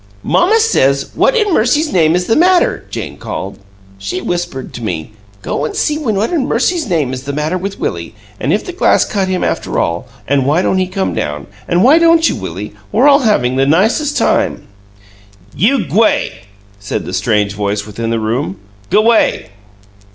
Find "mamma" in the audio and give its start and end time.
0.23-0.59